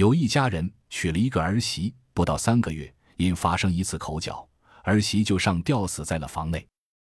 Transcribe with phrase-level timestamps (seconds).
[0.00, 4.48] 有一家人娶了一个儿媳，不到三个月，因发生一次口角，
[4.82, 6.66] 儿媳就上吊死在了房内。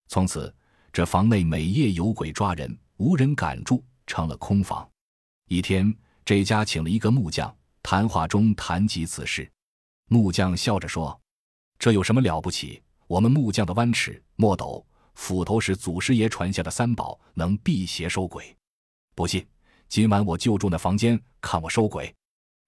[0.10, 0.54] 从此，
[0.92, 4.86] 这房内每夜有鬼抓人，无人敢住，成了空房。
[5.48, 9.50] 一天，这家请了一个木匠，谈话中谈及此事。
[10.10, 11.18] 木匠笑着说
[11.80, 12.84] ：“这有什么了不起？
[13.08, 18.54] 我们木匠的弯尺、墨斗、斧头是祖师爷传下的三宝，能辟邪收鬼。
[19.16, 19.48] 不信，
[19.88, 22.14] 今晚我就住那房间，看我收鬼。”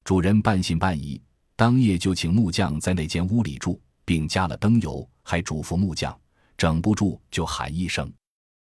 [0.06, 1.20] 主人半信半疑，
[1.56, 6.16] 当夜就请木匠在那间屋里住，并加了灯油，还嘱咐木匠：
[6.56, 8.14] 整不住就喊一声。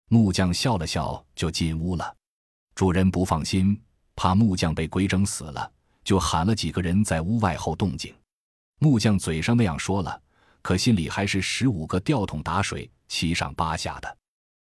[0.08, 2.16] 木匠笑了笑，就进屋了。
[2.76, 3.82] 主人不放心，
[4.16, 5.72] 怕木匠被鬼整死了，
[6.04, 8.14] 就喊了几个人在屋外后动静。
[8.78, 10.22] 木匠嘴上那样说了，
[10.62, 14.18] 可心里还是十五个吊桶打水，七上八下的。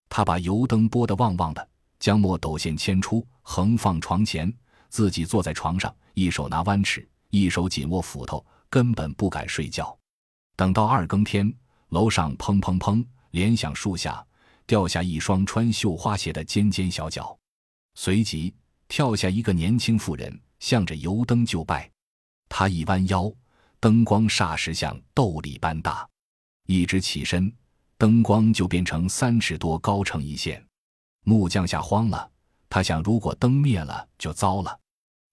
[0.10, 1.66] 他把油灯拨得旺旺的，
[2.02, 4.54] 将墨斗线牵出，横放床前，
[4.90, 5.94] 自己坐在床上。
[6.14, 9.98] 一手拿弯尺，一手紧握斧头，根本不敢睡觉。
[10.56, 11.54] 等到二更天，
[11.90, 14.26] 楼上砰砰砰连响，树下
[14.66, 17.38] 掉下一双穿绣花鞋的尖尖小脚，
[17.96, 18.54] 随即
[18.88, 21.92] 跳下一个年轻妇人，向着油灯就拜。
[22.48, 23.30] 他一弯腰，
[23.82, 26.08] 灯光霎时像豆粒般大；
[26.66, 27.54] 一直起身，
[27.98, 30.66] 灯光就变成三尺多高，成一线。
[31.24, 32.32] 木匠吓慌了，
[32.76, 34.78] 他想，如果灯灭了，就糟了。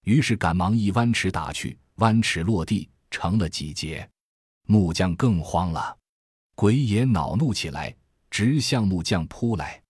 [0.04, 4.08] 于是赶忙一弯尺打去，弯尺落地成了几节，
[4.68, 5.98] 木匠更慌了，
[6.54, 7.92] 鬼也恼怒起来，
[8.30, 9.82] 直向木匠扑来。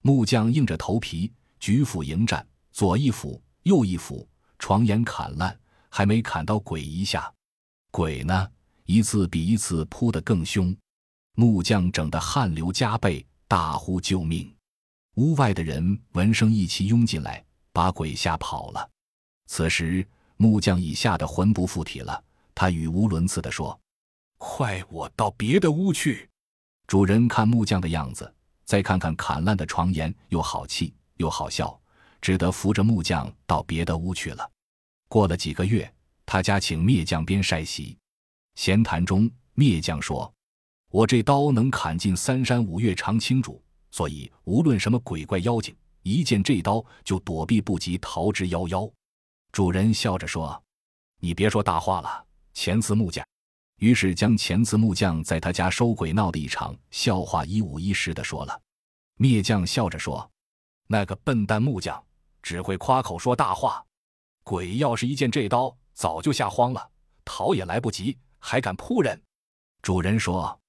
[0.00, 4.26] 木匠硬着头皮举斧迎战，左一斧，右一斧，
[4.58, 5.54] 床沿砍烂，
[5.90, 7.30] 还没砍到鬼一下，
[7.90, 8.48] 鬼呢
[8.86, 10.74] 一次比一次扑得更凶，
[11.34, 14.50] 木匠整得汗流浃背，大呼救命。
[15.14, 18.90] 屋外的人闻声一齐拥进来，把鬼吓跑了。
[19.46, 20.04] 此时，
[20.36, 22.22] 木匠已吓得魂不附体了。
[22.52, 23.78] 他语无伦次地说
[24.38, 26.28] ：“快我到别的屋去。”
[26.88, 28.32] 主人看木匠的样子，
[28.64, 31.80] 再看看砍烂的床沿，又好气又好笑，
[32.20, 34.50] 只得扶着木匠到别的屋去了。
[35.08, 35.92] 过了几个月，
[36.26, 37.96] 他家请灭匠边晒席，
[38.56, 40.32] 闲谈中，灭匠说
[40.90, 43.62] ：“我这刀能砍尽三山五岳常青竹，
[43.94, 45.72] 所以无论什么鬼怪妖精，
[46.02, 48.90] 一见这刀就躲避不及，逃之夭夭。”
[49.52, 50.60] 主人笑着说
[51.22, 53.24] ：“你别说大话了，前次木匠。”
[53.78, 58.60] 于是将前次木匠在他家收鬼闹的一场笑话一五一十的说了。
[59.16, 60.28] 灭匠笑着说
[60.88, 62.04] ：“那个笨蛋木匠
[62.42, 63.80] 只会夸口说大话，
[64.42, 66.90] 鬼要是一见这刀，早就吓慌了，
[67.24, 69.22] 逃也来不及，还敢扑人。”
[69.82, 70.60] 主人说：“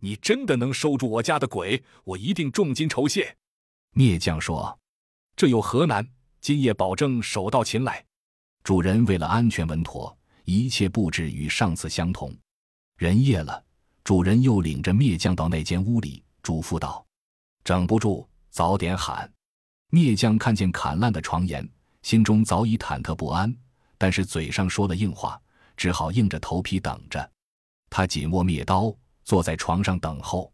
[0.00, 3.36] 你真的能收住我家的鬼，我一定重金酬谢。”
[3.94, 4.78] 灭匠说
[5.36, 6.08] ：“这有何难？
[6.40, 8.04] 今夜保证手到擒来。”
[8.62, 12.36] 主人为了安全稳妥，一切布置与上次相同。
[12.96, 13.64] 人夜了，
[14.04, 17.04] 主人又领着灭将到那间屋里，嘱咐道
[17.64, 19.30] ：“整不住，早点喊。”
[19.90, 21.66] 灭将看见砍烂的床沿，
[22.02, 23.56] 心中早已忐忑不安，
[23.96, 25.40] 但是嘴上说了硬话，
[25.76, 27.30] 只好硬着头皮等着。
[27.88, 28.94] 他紧握灭刀，
[29.28, 30.50] 坐在床上等候。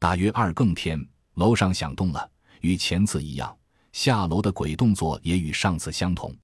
[0.00, 1.00] 大约二更天，
[1.34, 2.28] 楼上响动了，
[2.62, 3.56] 与前次一样，
[3.92, 6.36] 下楼的鬼动作也与上次相同。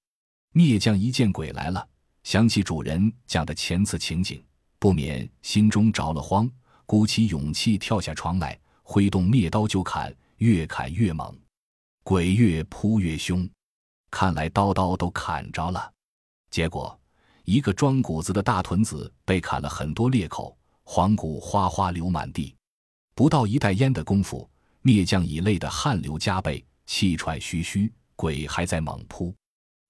[0.53, 1.85] 灭将一见鬼来了，
[2.23, 4.41] 想起主人讲的前次情景，
[4.79, 6.49] 不免心中着了慌，
[6.87, 11.37] 鼓起勇气跳下床来，挥动灭刀就砍，越砍越猛，
[12.05, 13.51] 鬼越扑越凶，
[14.13, 15.93] 看来刀刀都砍着了。
[16.51, 16.97] 结果，
[17.43, 22.55] 一个装谷子的大屯子被砍了很多裂口，黄骨哗哗流满地。
[23.15, 24.49] 不到一袋烟的功夫，
[24.83, 29.35] 灭将已累得汗流浃背，气喘吁吁，鬼还在猛扑。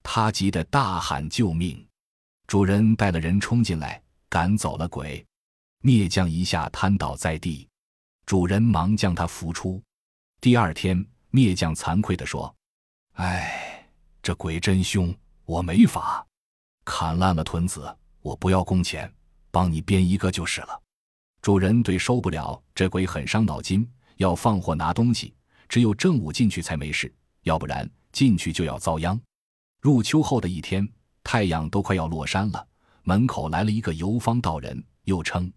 [0.03, 1.87] 他急得大喊救命，
[2.47, 5.25] 主人带了人冲进来，赶走了鬼。
[5.81, 7.69] 灭将一下瘫倒在地，
[8.27, 9.83] 主人忙将他扶出。
[10.41, 12.55] 第二天，灭将惭愧地说
[13.17, 13.89] ：“哎，
[14.23, 15.15] 这鬼真凶，
[15.47, 16.27] 我没法。
[16.85, 19.11] 砍烂了屯子，我不要工钱，
[19.51, 20.81] 帮你编一个就是了。”
[21.45, 23.87] 主人对收不了这鬼很伤脑筋，
[24.17, 25.35] 要放货拿东西，
[25.69, 29.21] 只有正午进去才没事，要不然进去就要遭殃。
[29.83, 30.89] 入秋后的一天，
[31.23, 32.67] 太阳都快要落山了。
[33.03, 35.53] 门口来了一个游方道人，又称：“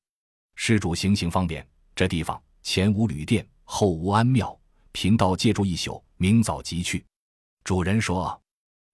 [0.59, 4.59] 施主行行方便，这地方前无旅店，后无安庙，
[4.91, 7.05] 贫道借住一宿，明早即去。”
[7.63, 8.37] 主人说：“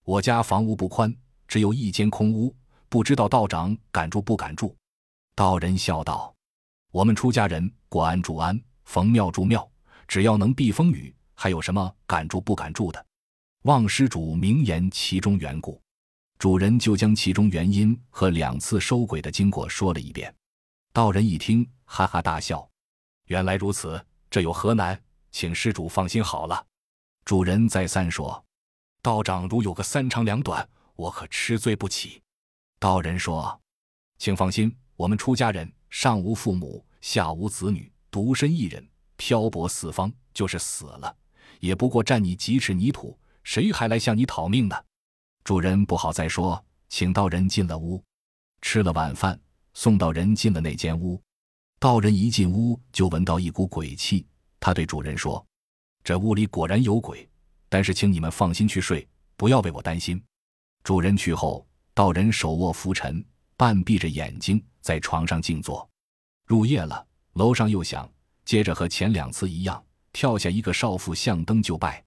[0.06, 1.12] 我家房屋不宽，
[1.48, 2.56] 只有一间空屋，
[2.88, 4.78] 不知道道长敢住不敢住？”
[5.34, 6.32] 道人笑道
[6.94, 9.68] ：“我们出家人过安住安，逢庙住庙，
[10.08, 13.04] 只要能避风雨，还有什么敢住不敢住的？”
[13.66, 15.82] 望施主明言其中缘故。
[16.38, 20.32] 主人就将其中原因和两次收鬼的经过说了一遍。
[20.92, 22.70] 道人一听，哈哈大笑
[23.26, 24.00] ：“原来如此，
[24.30, 25.02] 这有何难？
[25.32, 26.64] 请施主放心好了。”
[27.26, 28.46] 主人再三说
[29.02, 32.22] ：“道长如有个三长两短，我可吃罪不起。”
[32.78, 33.60] 道人说
[34.20, 38.84] ：“请放心，我们出家人上无父母，下无子女，独身一人，
[39.16, 41.16] 漂泊四方，就是死了，
[41.60, 44.76] 也不过占你几尺泥土，谁还来向你讨命呢？”
[45.46, 48.04] 主人不好再说，请道人进了屋，
[48.64, 49.40] 吃了晚饭，
[49.76, 51.22] 送道人进了那间屋。
[51.80, 54.26] 道人一进屋就闻到一股鬼气，
[54.60, 55.46] 他对主人说
[56.04, 57.30] ：“这屋里果然有鬼，
[57.70, 59.08] 但是请你们放心去睡，
[59.38, 60.20] 不要为我担心。”
[60.84, 61.64] 主人去后，
[61.94, 63.24] 道人手握拂尘，
[63.56, 65.88] 半闭着眼睛在床上静坐。
[66.46, 68.10] 入夜了，楼上又响，
[68.46, 72.04] 接着和前两次一样，跳下一个少妇向灯就拜。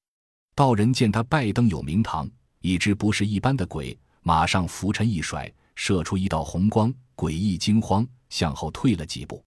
[0.55, 2.29] 道人见他拜灯有名堂。
[2.61, 9.45] 已知不是一般的鬼，马上拂尘一甩，射出一道红光，诡异惊慌，向后退了几步。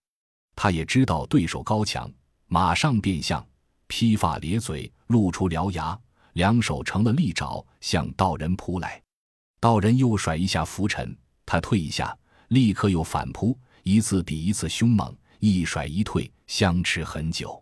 [0.56, 2.10] 他也知道对手高强，
[2.46, 3.46] 马上变相，
[3.88, 5.98] 披发咧嘴，露出獠牙，
[6.32, 9.02] 两手成了利爪，向道人扑来。
[9.58, 11.14] 道人又甩一下拂尘，
[11.50, 12.16] 他退一下，
[12.50, 17.60] 立刻又反扑，一次比一次凶猛，一甩一退，相持很久。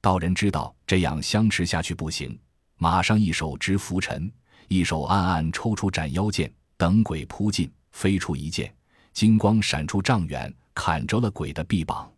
[0.00, 2.36] 道人知道这样相持下去不行，
[2.78, 4.28] 马上一手执拂尘。
[4.66, 8.74] 一手暗暗抽出斩妖剑，等鬼扑进，飞出一剑，
[9.12, 12.12] 金光闪出丈远，砍着了鬼的臂膀。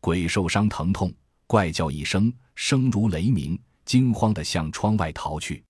[0.00, 1.12] 鬼受伤疼痛，
[1.46, 5.62] 怪叫一声，声如雷鸣，惊慌地向窗外逃去。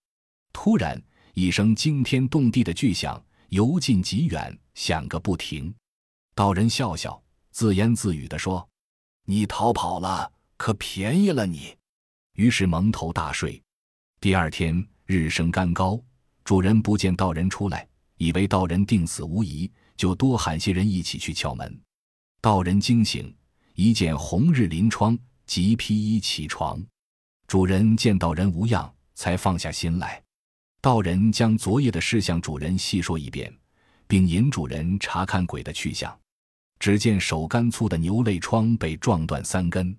[0.52, 1.02] 突然，
[1.34, 5.74] 一声惊天动地的巨响，由近及远，响个不停。
[6.36, 7.20] 道人笑笑，
[7.50, 8.68] 自言自语地说
[9.26, 11.74] ：“你逃跑了，可便宜了你。”
[12.36, 13.60] 于是蒙头大睡。
[14.20, 16.00] 第二天日升干高。
[16.44, 17.88] 主人不见道人出来，
[18.18, 21.80] 以为道人定死无疑，就多喊些人一起去敲门。
[22.40, 23.34] 道人惊醒，
[23.74, 26.80] 一见红日临窗，即披衣起床。
[27.48, 30.22] 主人见道人无恙，才放下心来。
[30.80, 33.52] 道人将昨夜的事向主人细说一遍，
[34.06, 36.18] 并引主人查看鬼的去向。
[36.78, 39.96] 只见手干粗的牛肋窗被撞断三根，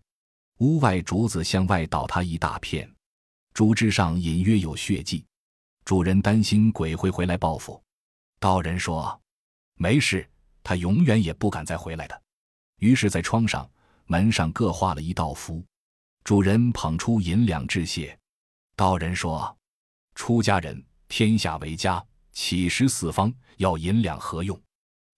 [0.60, 2.88] 屋外竹子向外倒塌一大片，
[3.54, 5.26] 竹枝上隐约有血迹。
[5.86, 7.82] 主人担心鬼会回来报复，
[8.40, 9.20] 道人说
[9.80, 10.30] ：“没事，
[10.62, 12.22] 他永远也不敢再回来的。”
[12.80, 13.68] 于是，在窗上、
[14.06, 15.66] 门上各画了一道符。
[16.24, 18.16] 主人捧出银两致谢。
[18.76, 19.58] 道人说
[20.14, 22.06] ：“出家人，天下为家，
[22.40, 24.62] 乞食四方，要银两何用？”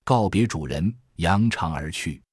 [0.05, 2.23] 告别主人，扬长而去。